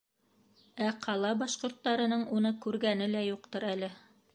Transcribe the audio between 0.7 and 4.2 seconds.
Ә ҡала башҡорттарының уны күргәне лә юҡтыр әле.